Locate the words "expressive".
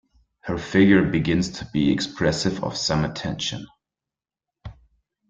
1.91-2.63